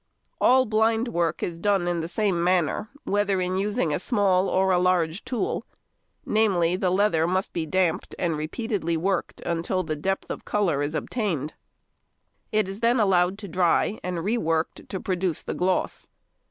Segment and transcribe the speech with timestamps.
[0.39, 4.71] All blind work is done in the same manner, whether in using a small or
[4.71, 5.63] a large tool,
[6.25, 10.95] viz., the leather must be damped and repeatedly worked until the depth of colour is
[10.95, 11.53] obtained.
[12.51, 16.07] It is then allowed to dry, and re worked to produce the gloss.